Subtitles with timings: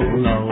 [0.00, 0.51] لو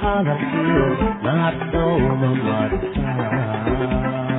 [0.00, 0.86] xabadsiyo
[1.24, 4.30] nacdooda martaa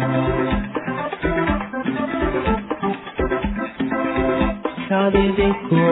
[4.89, 5.83] kadidinku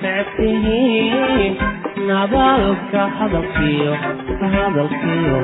[0.02, 1.52] necabtihiin
[2.08, 3.92] nabaalka hadalkiyo
[4.54, 5.38] hadalkiyo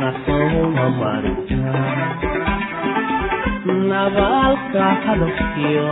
[0.00, 1.74] naqouma marta
[3.92, 5.86] nabaalka hadalkiyo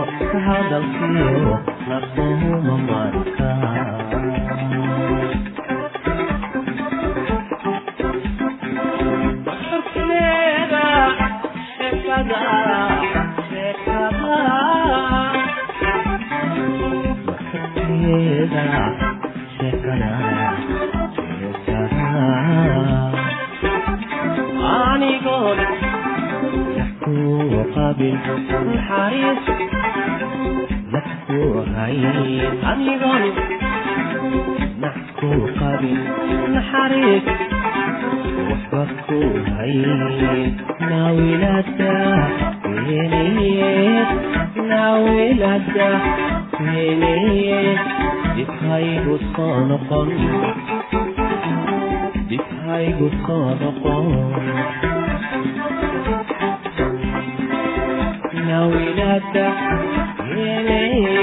[0.47, 1.53] hadalkiyo
[28.89, 29.72] حريص
[32.71, 33.17] adigoo
[34.81, 35.29] nax ku
[35.59, 35.99] qabin
[36.53, 37.25] naxariis
[38.49, 39.17] waxba ku
[39.55, 40.51] hayn
[40.89, 41.93] naawilada
[42.99, 44.09] eneed
[44.69, 45.89] naawilada
[46.85, 47.79] eneed
[48.35, 50.09] dhibhaygu soo noqon
[52.29, 54.05] dhibhaygu soo noqon
[58.47, 59.47] naawilada
[60.45, 61.22] eneed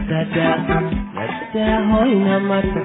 [0.08, 1.09] da da
[1.90, 2.82] hoyna marka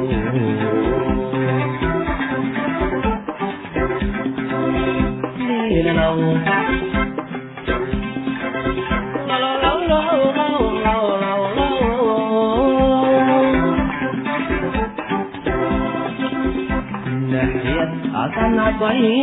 [18.15, 19.21] Akan apa ini?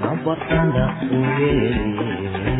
[0.00, 2.53] Apa tanda uyerin?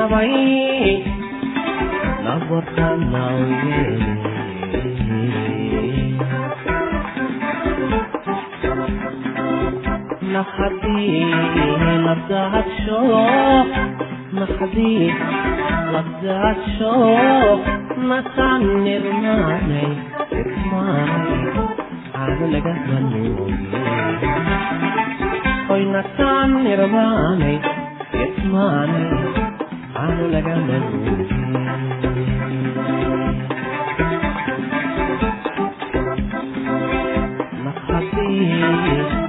[0.00, 0.32] rabay
[2.24, 3.38] nabartanaw
[10.32, 11.24] naxadii
[12.06, 13.00] labdaadsho
[14.38, 15.06] naxadii
[15.94, 16.92] labdaadsho
[18.10, 19.90] nasaan nirmaanay
[20.40, 21.42] irmaanay
[22.12, 23.54] caado laga banooye
[25.74, 27.56] oy nasaan nirmaanay
[28.24, 29.08] irmaanay
[30.00, 30.84] Ano laganan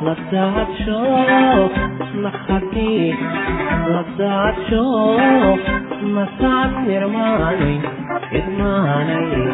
[0.01, 1.71] לדעת שוב,
[2.15, 3.11] נחתי,
[3.87, 5.59] לדעת שוב,
[6.01, 7.79] מסעת נרמני,
[8.31, 9.51] נרמני,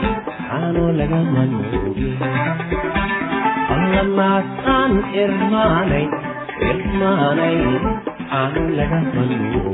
[0.52, 1.62] אנו לגמנו.
[3.94, 6.08] למסען נרמני,
[6.62, 7.78] נרמני,
[8.32, 9.74] אנו לגמנו.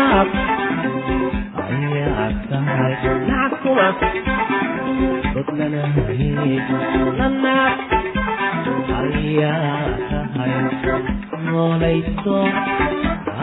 [5.59, 6.77] lana haygu
[7.19, 7.79] nanaad
[8.99, 10.55] ayaa tahay
[11.47, 12.37] noolayso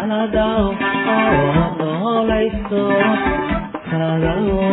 [0.01, 0.69] aladaa
[1.81, 2.83] noolayso
[3.91, 4.67] kadao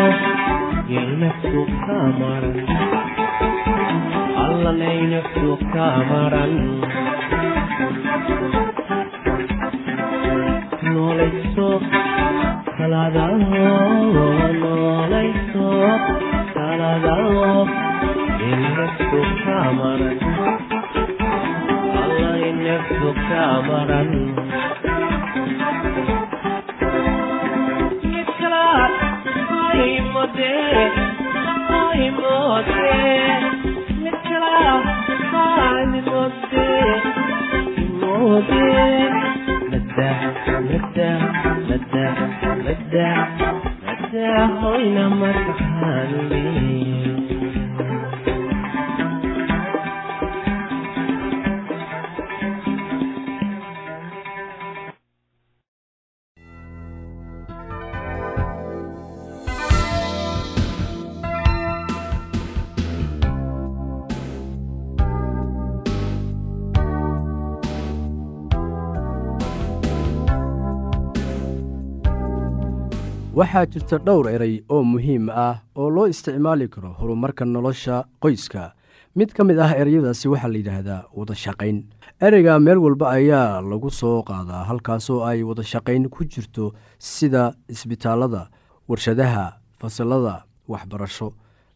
[0.95, 2.57] yelnaftu ka maran
[4.45, 6.53] allanay naftu ka maran
[10.93, 11.69] noolayso
[12.77, 13.35] kaladao
[14.61, 15.67] noolayso
[44.61, 47.24] hoy namaka قلبي
[73.55, 78.73] waxaa jirta dhowr eray oo muhiim ah oo loo isticmaali karo horumarka nolosha qoyska.
[79.15, 81.77] Mid ka mid ah ereyadaasi waxaa la yidhaahdaa wadashaqayn
[82.19, 88.49] ereyga meel walba ayaa lagu soo qaadaa halkaasoo ay wadashaqayn ku jirto sida isbitaalada
[88.91, 91.31] warshadaha fasalada waxbarasho.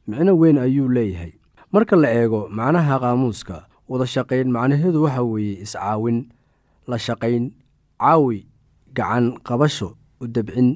[0.07, 1.31] Micno weyn ayuu leeyahay.
[1.71, 6.27] Marka la eego macnaha qaamuuska wadashaqayn macnaheedu waxa weeye iscaawin
[6.91, 7.55] la shaqayn
[8.03, 8.43] caawi
[8.91, 10.75] gacan qabasho u dabcin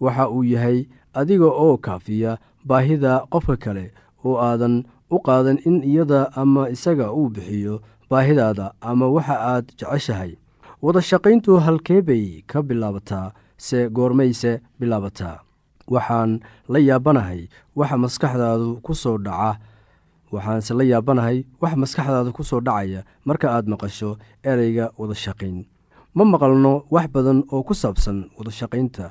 [0.00, 0.78] waxa uu yahay
[1.14, 2.38] adiga oo kaafiya
[2.68, 3.86] baahida qofka kale
[4.24, 10.32] oo aadan u qaadan in iyada ama isaga uu bixiyo baahidaada ama waxa aad jeceshahay.
[10.82, 15.36] Wadashaqayntu halkee bay ka bilaabataa se goormayse bilaabataa
[15.90, 17.40] waxaan la yaabanahay
[17.76, 19.58] waxa maskaxdaadu ku soo dhaca.
[20.32, 24.10] Waxaanse la yaabanahay wax maskaxdaada ku soo dhacaya marka aad maqasho
[24.44, 25.64] ereyga wadashaqayn
[26.14, 29.10] ma maqalno wax badan oo ku saabsan wadashaqaynta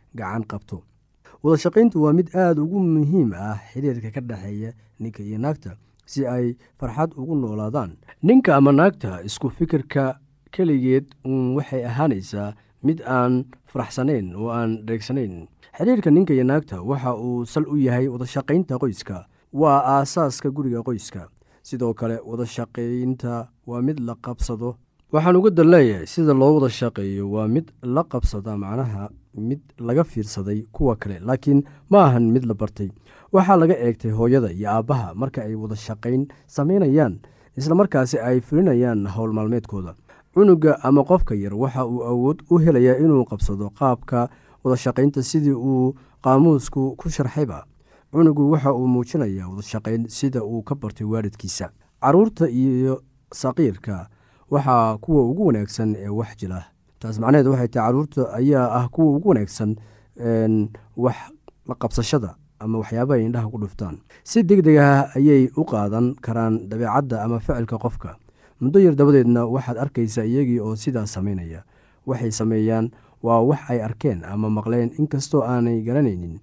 [0.15, 0.83] gacan qabto.
[1.43, 6.57] Wadashaqayntu waa mid aada ugu muhiim ah xiriirka ka dhexeeya ninka iyo naagta si ay
[6.79, 7.97] farxad ugu noolaadaan.
[8.21, 10.19] Ninka ama naagta isku fikirka
[10.53, 12.53] keligeed uun waxay ahaanaysaa
[12.83, 15.47] mid aan faraxsanayn oo aan dheegsanayn.
[15.77, 19.25] Xiriirka ninka iyo naagta waxa uu sal u yahay wadashaqaynta qoyska.
[19.53, 21.27] Waa aasaaska guriga qoyska.
[21.63, 24.75] Sidoo kale wadashaqaynta waa mid la qabsado.
[25.11, 25.71] Waxaan uga dan
[26.07, 31.63] sida loo wada shaqeeyo waa mid la qabsada macnaha mid laga fiirsaday kuwa kale laakiin
[31.89, 32.89] ma ahan mid la bartay.
[33.31, 37.19] Waxaa laga eegtay hooyada iyo aabbaha marka ay wada shaqayn samaynayaan
[37.57, 39.95] islamarkaasi ay fulinayaan howl maalmeedkooda.
[40.33, 44.29] Cunuga ama qofka yar waxa uu awood u helayaa inuu qabsado qaabka
[44.63, 47.65] wadashaqaynta sidii uu qaamuusku ku sharxayba.
[48.11, 51.69] Cunugu waxa uu muujinayaa wadashaqayn sida uu ka bartay waalidkiisa.
[52.01, 54.07] Caruurta iyo saqiirka
[54.51, 56.63] waxaa kuwa ugu wanaagsan ee wax jila
[57.01, 59.71] taas macnaheed waxay tahay carruurta ayaa ah kuwa ugu wanaagsan
[61.03, 61.17] wax
[61.69, 63.95] la qabsashada ama waxyaabaha indhaha ku dhuftaan.
[64.23, 68.15] Si deg deg ah ayay u qaadan karaan dabeecadda ama ficilka qofka.
[68.61, 71.63] Muddo yar dabadeedna waxaad arkaysaa iyagii oo sidaas samaynaya
[72.05, 72.91] waxay sameeyaan
[73.25, 76.37] waa wax ay arkeen ama maqleen inkastoo aanay garanaynin.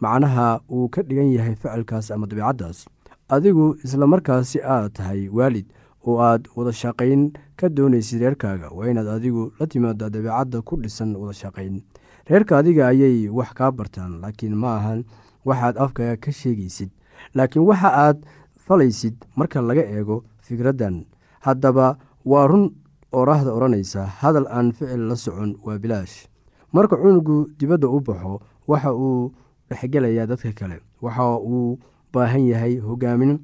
[0.00, 2.84] Macnaha uu ka dhigan yahay ficilkaas ama dabeicaddaas
[3.32, 5.66] adigu isla markaasi aad tahay waalid
[6.06, 11.16] oo aad wada shaqayn ka doonaysid reerkaaga waa inaad adigu la timaadaa dabeecadda ku dhisan
[11.16, 11.82] wada shaqayn.
[12.28, 15.04] Reerka adiga ayay wax kaa bartaan laakiin ma ahan
[15.44, 16.90] waxaad afkaga ka sheegaysid.
[17.34, 18.18] Laakiin waxa aad
[18.66, 21.04] falaysid marka laga eego fikraddan.
[21.40, 22.70] Haddaba waa run
[23.12, 26.26] oraahda odhanaysa hadal aan ficil la socon waa bilaash.
[26.72, 28.40] Marka cunugu dibadda u baxo
[28.70, 29.32] waxa uu
[29.70, 31.78] dhexgelayaa dadka kale waxa uu
[32.12, 33.38] baahan yahay hogaamin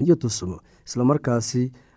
[0.00, 1.72] iyo tusmo islamarkaasi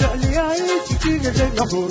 [0.00, 1.90] jecliyayay jigjiga dhagaxuur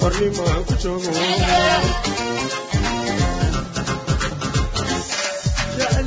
[0.00, 1.10] xornimaan ku joogo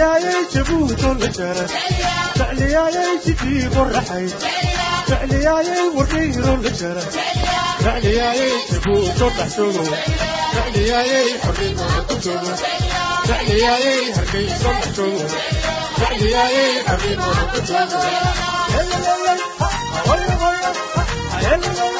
[0.00, 1.64] qoraxay jecliyayay jabuuto lajaa
[2.38, 4.26] jecliyayay jidii qoraxay
[5.08, 7.02] jecliyayay wardhayro lajaa
[7.84, 9.84] jecliyayay jabuuto dhaxjoogo
[10.54, 12.52] jecliyayay xornimaan ku joogo
[13.28, 15.26] jecliyayay hargeyso dhaxjoogo
[16.00, 17.98] jecliyayay xornimaan ku joogo
[21.44, 21.99] jecliyayay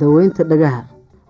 [0.00, 0.82] daweynta dhagaha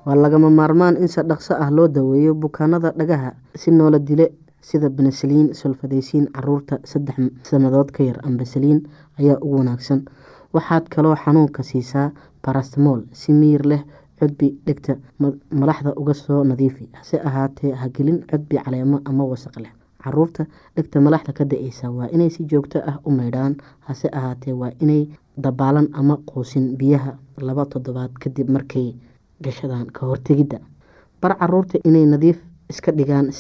[0.07, 4.27] waa lagama maarmaan in si dhaqso ah loo daweeyo bukaanada dhagaha si noola dile
[4.61, 7.17] sida benesaliin solfadeysiin carruurta saddex
[7.49, 8.81] sannadood ka yar ambasaliin
[9.21, 10.01] ayaa ugu wanaagsan.
[10.55, 12.11] Waxaad kaloo xanuunka siisaa
[12.45, 13.83] barastamol si miir leh
[14.21, 14.97] cudbi dhegta
[15.61, 16.89] malaxda uga soo nadiifi.
[16.93, 19.73] Hase ahaatee hagelin cudbi caleemo ama wasaq leh.
[20.05, 20.47] Caruurta
[20.77, 23.57] dhegta malaxda ka da'eysa waa inay si joogto ah u maydhaan.
[23.81, 28.95] Hase ahaatee waa inay dabaalan ama quusin biyaha laba toddobaad kadib markay
[29.43, 30.59] gashadaan ka hortegidda
[31.23, 32.39] bar carruurta inay nadiif
[32.71, 33.33] iska dhigaan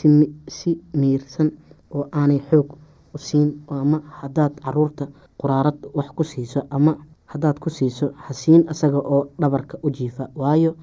[0.48, 1.50] si miirsan
[1.94, 2.68] oo aanay xoog
[3.14, 5.06] u siin ama hadaad carruurta
[5.40, 6.96] quraarad wax ku siiso ama
[7.32, 10.74] hadaad ku siiso hasiin isaga oo dhabarka u jiifa waayo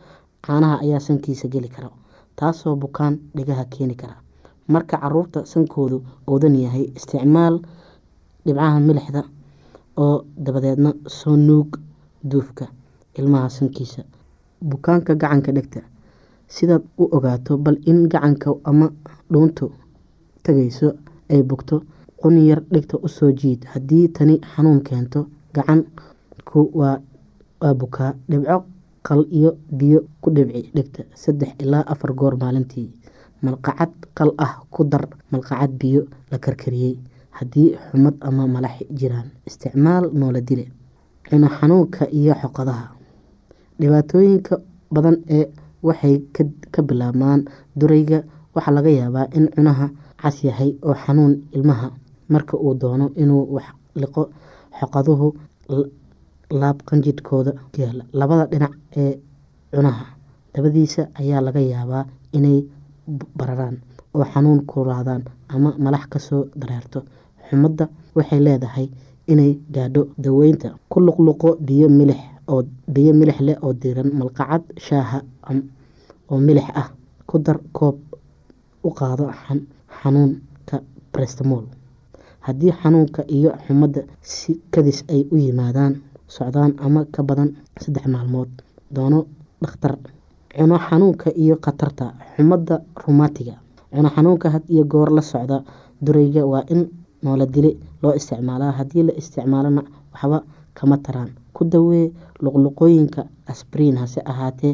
[0.45, 1.89] caanaha ayaa sankiisa geli kara
[2.35, 4.15] taasoo bukaan dhigaha keeni kara.
[4.67, 7.59] Marka carruurta sankoodu oodan yahay isticmaal
[8.45, 9.21] dhibcaha milixda
[10.03, 11.69] oo dabadeedna soo nuug
[12.31, 12.65] duufka
[13.19, 14.01] ilmaha sankiisa.
[14.69, 15.81] Bukaanka gacanka dhegta
[16.55, 18.87] sidaad u ogaato bal in gacanka ama
[19.31, 19.65] dhuuntu
[20.43, 20.87] tagayso
[21.31, 21.75] ay bugto
[22.19, 23.61] quni yar dhegta u soo jiid.
[23.71, 25.19] Haddii tani xanuun keento
[25.55, 28.57] gacanku waa bukaa dhibco
[29.07, 31.01] qal iyo biyo ku dhibci dhegta.
[31.21, 32.89] Saddex ilaa afar goor maalintii
[33.41, 36.93] malqacad qal ah ku dar malqacad biyo la karkariyey
[37.37, 39.27] haddii xumad ama malax jiraan.
[39.47, 40.65] Isticmaal noola dile
[41.29, 42.85] cuno xanuunka iyo xoqadaha.
[43.79, 44.55] Dhibaatooyinka
[44.93, 45.45] badan ee
[45.87, 46.15] waxay
[46.73, 47.41] ka bilaabmaan
[47.79, 48.19] durayga
[48.55, 49.85] waxaa laga yaabaa in cunaha
[50.21, 51.87] cas yahay oo xanuun ilmaha
[52.33, 53.67] marka uu doono inuu wax
[54.01, 54.21] liqo
[54.79, 55.27] xoqaduhu
[56.61, 59.13] laab qanjidhkooda yaalla labada dhinac ee
[59.73, 60.05] cunaha
[60.53, 62.03] dabadiisa ayaa laga yaabaa
[62.37, 62.57] inay
[63.37, 63.75] bararaan
[64.15, 66.99] oo xanuun kulaadaan ama malax ka soo dareerto
[67.51, 67.85] xumadda
[68.15, 68.87] waxay leedahay
[69.27, 75.19] inay gaadho daweynta ku luqluqo biyo milix oo biyo milix leh oo diiran malqacad shaaha
[76.31, 76.87] oo milix ah
[77.29, 77.97] ku dar koob
[78.83, 79.25] u qaado
[80.01, 80.77] xanuunka
[81.13, 81.65] brestmol
[82.45, 85.93] haddii xanuunka iyo xumadda si kadis ay u yimaadaan
[86.27, 87.49] socdaan ama ka badan
[87.81, 88.49] saddex maalmood
[88.95, 89.19] doono
[89.61, 89.93] dhakhtar.
[90.57, 93.55] Cuno xanuunka iyo khatarta xumadda rumatiga
[93.93, 95.63] cuno xanuunka had iyo goor la socda
[96.01, 96.81] durayga waa in
[97.23, 99.81] noola dile loo isticmaalaa haddii la isticmaalona
[100.13, 100.39] waxba
[100.77, 101.29] kama taraan.
[101.55, 102.11] Ku dawee
[102.43, 104.73] luqluqooyinka asbriin hase ahaatee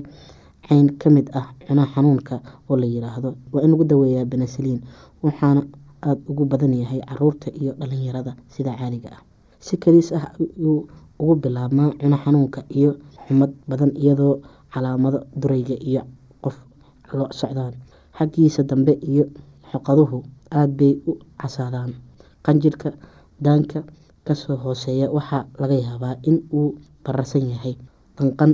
[0.67, 2.36] cayn ka mid ah cuno xanuunka
[2.69, 3.29] oo la yiraahdo.
[3.53, 4.81] Waa in lagu daweeyaa benesaliin
[5.23, 5.62] waxaana
[6.05, 9.21] aada ugu badan yahay carruurta iyo dhalinyarada sida caaliga ah.
[9.60, 10.88] Si kaliis ah ayuu
[11.19, 12.91] ugu bilaabmaa cuno xanuunka iyo
[13.27, 14.36] xumad badan iyadoo
[14.73, 16.01] calaamado durayga iyo
[16.43, 16.55] qof
[17.17, 17.73] lo socdaan.
[18.17, 19.25] Xaggiisa dambe iyo
[19.71, 20.17] xoqaduhu
[20.51, 21.91] aada bay u casaadaan
[22.47, 22.89] qanjirka
[23.45, 23.79] daanka
[24.27, 26.69] ka soo hooseeya waxaa laga yaabaa in uu
[27.03, 27.75] bararsan yahay
[28.17, 28.51] danqan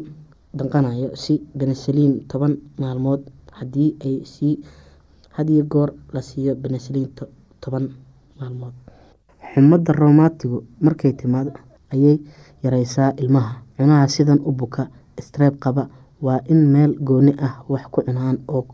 [0.57, 3.21] danqanayo si benesaliin toban maalmood
[3.57, 4.55] haddii ay sii
[5.37, 7.09] hadiyo goor la siiyo benesaliin
[7.61, 7.85] toban
[8.39, 8.73] maalmood.
[9.53, 11.51] Xumadda roomatigu markay timaado
[11.93, 12.17] ayay
[12.63, 13.53] yareysaa ilmaha.
[13.77, 14.83] Cunaha sidan u buka
[15.25, 15.83] streeb qaba
[16.25, 18.65] waa in meel gooni ah wax ku cunaan oo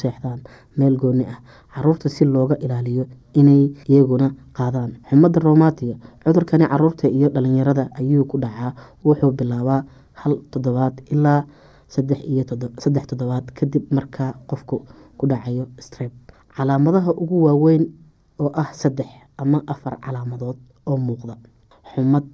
[0.00, 0.40] seexdaan
[0.78, 1.38] meel gooni ah.
[1.74, 4.96] Caruurta si looga ilaaliyo inay iyaguna qaadaan.
[5.08, 8.74] Xumadda roomatiga cudurkani carruurta iyo dhalinyarada ayuu ku dhacaa.
[9.04, 9.84] Wuxuu bilaabaa
[10.20, 11.44] hal toddobaad ilaa
[11.88, 14.86] saddex toddobaad kadib markaa qofku
[15.18, 16.12] ku dhacayo streb
[16.56, 17.84] calaamadaha ugu waaweyn
[18.38, 21.34] oo ah saddex ama afar calaamadood oo muuqda.
[21.94, 22.26] Xumad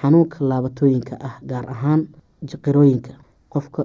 [0.00, 2.06] xanuunka laabatooyinka ah gaar ahaan
[2.48, 3.12] jiqirooyinka
[3.52, 3.84] qofka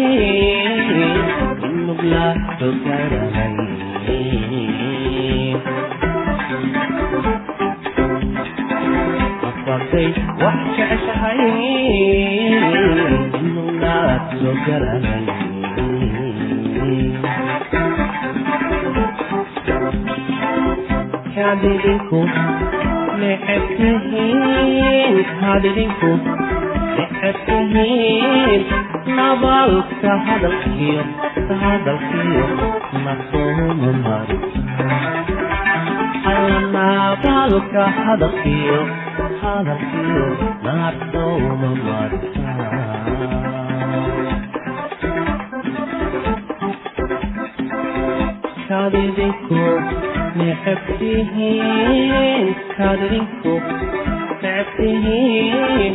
[1.69, 2.25] inugla
[2.59, 3.55] sogarahay
[9.49, 10.09] afartay
[27.75, 28.63] necebtihiin
[29.17, 31.03] nabalka hadalkiyo
[31.63, 32.45] hadalkiyo
[36.33, 38.79] alla nabalka hadalkiyo
[39.43, 40.27] hadalkiyo
[40.67, 42.53] nasuuma marisa
[48.69, 49.63] kadidinku
[50.39, 53.55] necebtihiin kadidinku
[54.43, 55.95] necebtihiin